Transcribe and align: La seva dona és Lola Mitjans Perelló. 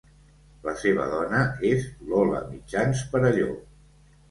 La 0.67 0.71
seva 0.83 1.05
dona 1.11 1.43
és 1.73 1.85
Lola 2.15 2.41
Mitjans 2.49 3.07
Perelló. 3.15 3.57